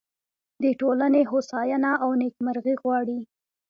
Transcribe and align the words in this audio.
د 0.63 0.65
ټولنې 0.79 1.21
هوساینه 1.31 1.91
او 2.03 2.09
نیکمرغي 2.21 2.75
غواړي. 2.83 3.19